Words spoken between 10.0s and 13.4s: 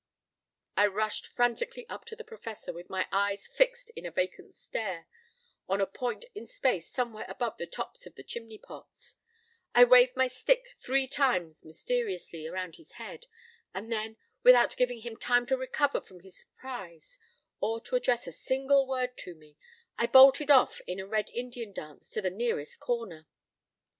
my stick three times mysteriously around his head;